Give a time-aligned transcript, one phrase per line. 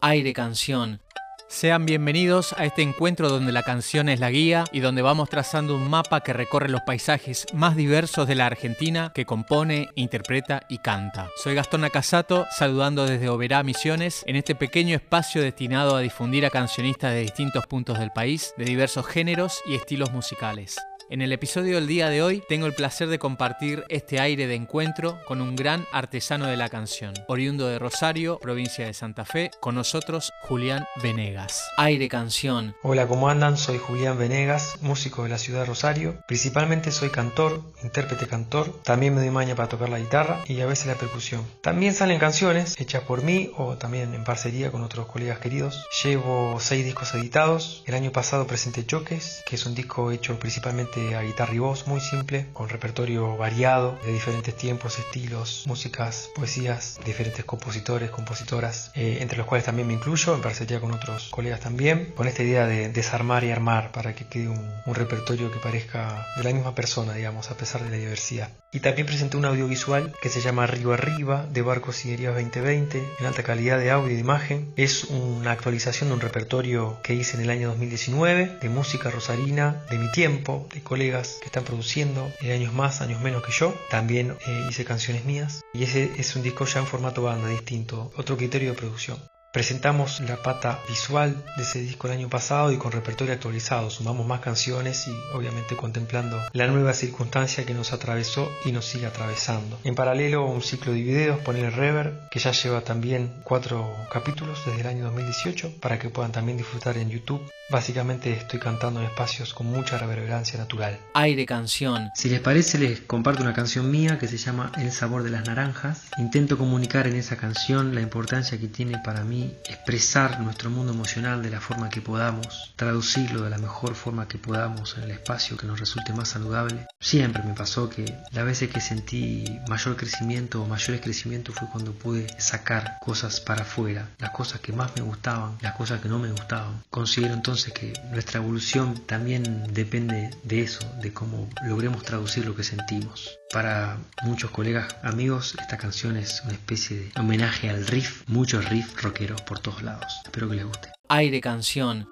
[0.00, 1.00] Aire Canción.
[1.48, 5.74] Sean bienvenidos a este encuentro donde la canción es la guía y donde vamos trazando
[5.74, 10.78] un mapa que recorre los paisajes más diversos de la Argentina que compone, interpreta y
[10.78, 11.30] canta.
[11.42, 16.50] Soy Gastón Acasato, saludando desde Oberá Misiones en este pequeño espacio destinado a difundir a
[16.50, 20.76] cancionistas de distintos puntos del país, de diversos géneros y estilos musicales.
[21.10, 24.54] En el episodio del día de hoy tengo el placer de compartir este aire de
[24.54, 29.50] encuentro con un gran artesano de la canción, oriundo de Rosario, provincia de Santa Fe,
[29.58, 31.66] con nosotros Julián Venegas.
[31.78, 32.74] Aire Canción.
[32.82, 33.56] Hola, ¿cómo andan?
[33.56, 36.18] Soy Julián Venegas, músico de la ciudad de Rosario.
[36.26, 38.78] Principalmente soy cantor, intérprete cantor.
[38.82, 41.42] También me doy maña para tocar la guitarra y a veces la percusión.
[41.62, 45.86] También salen canciones hechas por mí o también en parcería con otros colegas queridos.
[46.04, 47.82] Llevo seis discos editados.
[47.86, 51.86] El año pasado presenté Choques, que es un disco hecho principalmente a guitarra y voz,
[51.86, 59.18] muy simple, con repertorio variado, de diferentes tiempos, estilos, músicas, poesías, diferentes compositores, compositoras, eh,
[59.20, 62.66] entre los cuales también me incluyo, en parcería con otros colegas también, con esta idea
[62.66, 67.12] de desarmar y armar para que quede un, repertorio que parezca de la misma persona,
[67.12, 68.48] digamos, a pesar de la diversidad.
[68.72, 73.02] Y también presenté un audiovisual que se llama Río Arriba, de Barcos y Heridas 2020,
[73.20, 74.72] en alta calidad de audio y de imagen.
[74.76, 79.84] Es una actualización de un repertorio que hice en el año 2019, de música rosarina,
[79.90, 83.74] de mi tiempo, de colegas que están produciendo, en años más, años menos que yo.
[83.90, 88.10] También eh, hice canciones mías y ese es un disco ya en formato banda distinto,
[88.16, 89.18] otro criterio de producción.
[89.50, 93.88] Presentamos la pata visual de ese disco el año pasado y con repertorio actualizado.
[93.88, 99.06] Sumamos más canciones y obviamente contemplando la nueva circunstancia que nos atravesó y nos sigue
[99.06, 99.78] atravesando.
[99.84, 104.82] En paralelo un ciclo de videos, poner Rever, que ya lleva también cuatro capítulos desde
[104.82, 107.40] el año 2018 para que puedan también disfrutar en YouTube.
[107.70, 110.98] Básicamente estoy cantando en espacios con mucha reverberancia natural.
[111.14, 112.10] Aire Canción.
[112.14, 115.46] Si les parece les comparto una canción mía que se llama El sabor de las
[115.46, 116.02] naranjas.
[116.18, 121.42] Intento comunicar en esa canción la importancia que tiene para mí expresar nuestro mundo emocional
[121.42, 125.56] de la forma que podamos, traducirlo de la mejor forma que podamos en el espacio
[125.56, 126.86] que nos resulte más saludable.
[127.00, 131.92] Siempre me pasó que las veces que sentí mayor crecimiento o mayores crecimientos fue cuando
[131.92, 136.18] pude sacar cosas para afuera, las cosas que más me gustaban, las cosas que no
[136.18, 136.82] me gustaban.
[136.90, 142.64] Considero entonces que nuestra evolución también depende de eso, de cómo logremos traducir lo que
[142.64, 143.38] sentimos.
[143.50, 148.94] Para muchos colegas, amigos, esta canción es una especie de homenaje al riff, muchos riff
[149.02, 150.20] rockeros por todos lados.
[150.24, 150.92] Espero que les guste.
[151.08, 152.08] Aire Canción.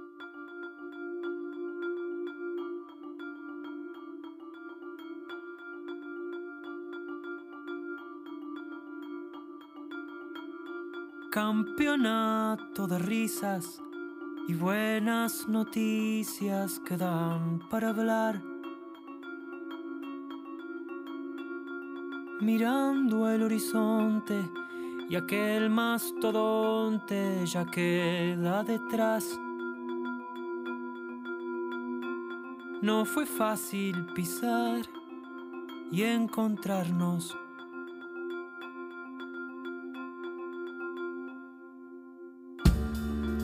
[11.31, 13.83] Campeonato de risas
[14.49, 18.43] y buenas noticias que dan para hablar.
[22.41, 24.49] Mirando el horizonte
[25.09, 29.39] y aquel mastodonte ya queda detrás.
[32.83, 34.83] No fue fácil pisar
[35.91, 37.37] y encontrarnos.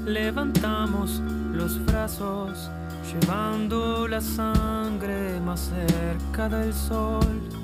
[0.04, 2.70] Levantamos los brazos,
[3.12, 7.61] llevando la sangre más cerca del sol.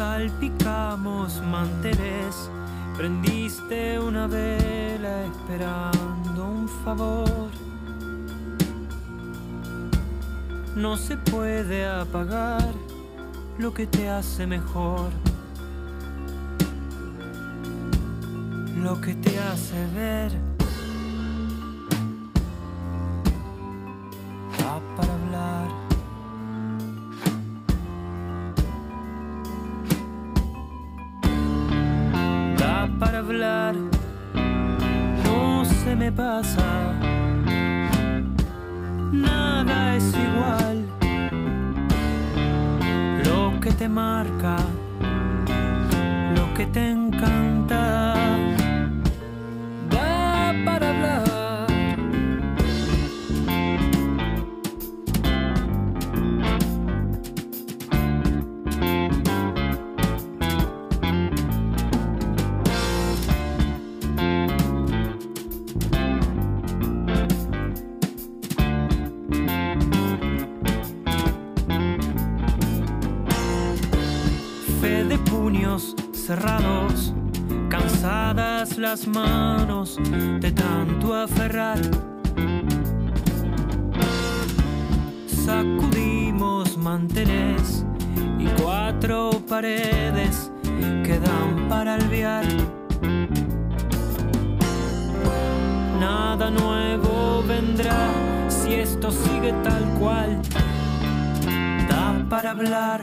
[0.00, 2.50] Salpicamos manteles,
[2.96, 7.50] prendiste una vela esperando un favor.
[10.74, 12.72] No se puede apagar
[13.58, 15.10] lo que te hace mejor.
[18.82, 20.49] lo que te hace ver.
[35.96, 36.62] Me pasa.
[39.12, 40.86] Nada es igual.
[43.24, 44.56] Lo que te marca.
[46.36, 47.59] Lo que te encanta.
[78.80, 79.98] las manos
[80.40, 81.78] de tanto aferrar.
[85.26, 87.84] Sacudimos manteles
[88.38, 90.50] y cuatro paredes
[91.04, 92.46] que dan para alvear.
[96.00, 98.08] Nada nuevo vendrá
[98.48, 100.40] si esto sigue tal cual.
[101.86, 103.02] Da para hablar,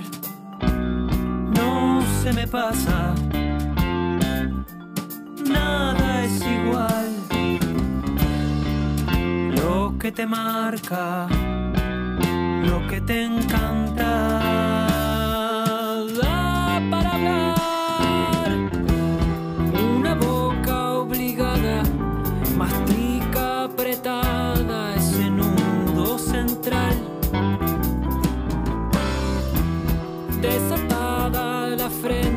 [1.53, 3.13] no se me pasa.
[5.49, 7.11] Nada es igual.
[9.55, 11.27] Lo que te marca,
[12.63, 14.57] lo que te encanta.
[31.27, 32.36] Da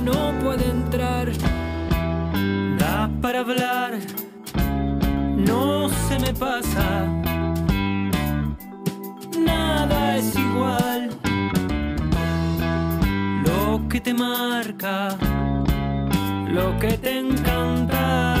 [0.00, 1.30] no puede entrar.
[2.78, 3.98] Da para hablar,
[5.36, 7.06] no se me pasa.
[9.38, 11.10] Nada es igual.
[13.46, 15.16] Lo que te marca,
[16.48, 18.37] lo que te encanta.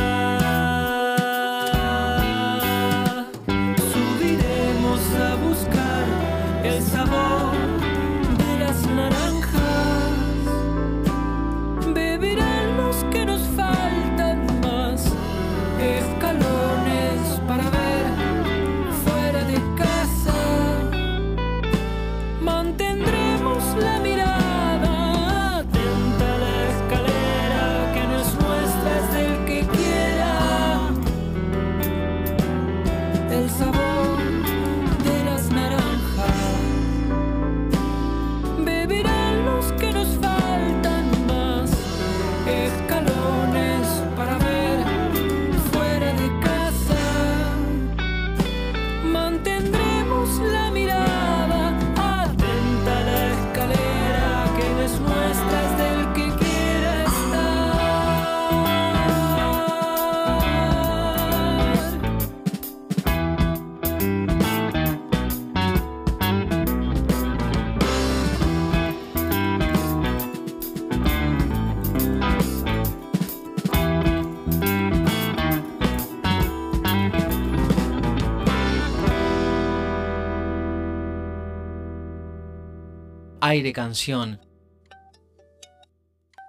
[83.48, 84.42] Aire Canción.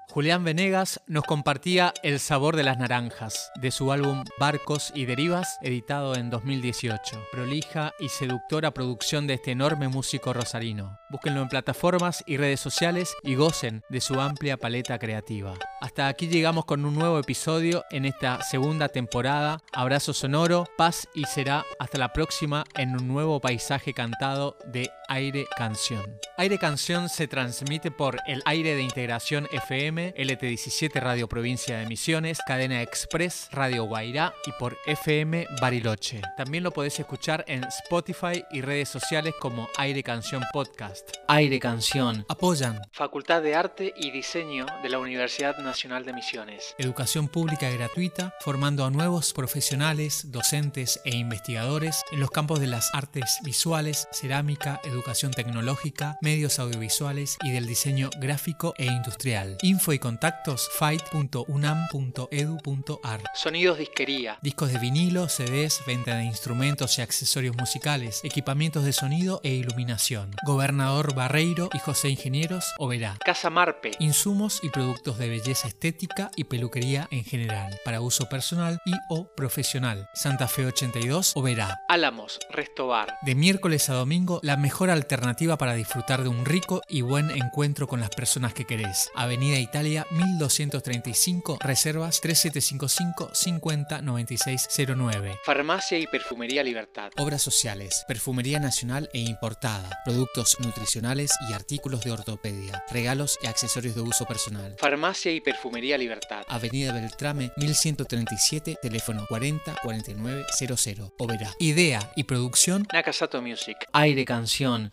[0.10, 5.60] Julián Venegas nos compartía El sabor de las naranjas, de su álbum Barcos y Derivas,
[5.62, 7.24] editado en 2018.
[7.32, 10.99] Prolija y seductora producción de este enorme músico rosarino.
[11.10, 15.56] Búsquenlo en plataformas y redes sociales y gocen de su amplia paleta creativa.
[15.82, 19.62] Hasta aquí llegamos con un nuevo episodio en esta segunda temporada.
[19.74, 25.48] Abrazo sonoro, paz y será hasta la próxima en un nuevo paisaje cantado de Aire
[25.58, 26.20] Canción.
[26.38, 32.40] Aire Canción se transmite por el aire de integración FM, LT17 Radio Provincia de Misiones,
[32.46, 36.22] Cadena Express Radio Guairá y por FM Bariloche.
[36.38, 40.99] También lo podés escuchar en Spotify y redes sociales como Aire Canción Podcast.
[41.02, 41.19] podcast.
[41.32, 42.26] Aire Canción.
[42.28, 46.74] Apoyan Facultad de Arte y Diseño de la Universidad Nacional de Misiones.
[46.80, 52.66] Educación pública y gratuita, formando a nuevos profesionales, docentes e investigadores en los campos de
[52.66, 59.60] las artes visuales, cerámica, educación tecnológica, medios audiovisuales y del diseño gráfico e industrial.
[59.62, 63.24] Info y contactos fight.unam.edu.ar.
[63.36, 64.40] Sonidos Disquería.
[64.42, 70.32] Discos de vinilo, CDs, venta de instrumentos y accesorios musicales, equipamientos de sonido e iluminación.
[70.44, 73.18] Gobernador Barreiro y José Ingenieros, Oberá.
[73.26, 73.92] Casa Marpe.
[74.00, 79.28] Insumos y productos de belleza estética y peluquería en general, para uso personal y o
[79.36, 80.08] profesional.
[80.14, 81.82] Santa Fe 82, Oberá.
[81.90, 83.18] Álamos, Restobar.
[83.24, 87.86] De miércoles a domingo, la mejor alternativa para disfrutar de un rico y buen encuentro
[87.86, 89.12] con las personas que querés.
[89.14, 95.38] Avenida Italia 1235, reservas 3755 50 96 09.
[95.44, 97.12] Farmacia y Perfumería Libertad.
[97.18, 103.96] Obras sociales, perfumería nacional e importada, productos nutricionales y artículos de ortopedia, regalos y accesorios
[103.96, 104.76] de uso personal.
[104.78, 106.44] Farmacia y Perfumería Libertad.
[106.48, 111.14] Avenida Beltrame 1137, teléfono 40 49 00.
[111.18, 111.56] Oberá.
[111.60, 113.78] Idea y producción Nakasato Music.
[113.92, 114.88] Aire Canción